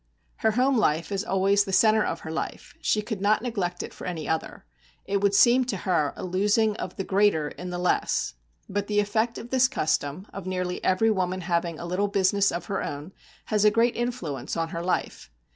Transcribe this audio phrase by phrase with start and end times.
[0.37, 3.93] Her home life is always the centre of her life; she could not neglect it
[3.93, 4.65] for any other:
[5.05, 8.33] it would seem to her a losing of the greater in the less.
[8.67, 12.65] But the effect of this custom of nearly every woman having a little business of
[12.65, 13.13] her own
[13.53, 15.29] has a great influence on her life.